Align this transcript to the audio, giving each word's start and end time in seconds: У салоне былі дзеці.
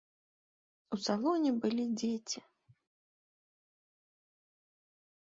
У 0.95 0.97
салоне 1.07 1.51
былі 1.65 1.85
дзеці. 2.03 2.39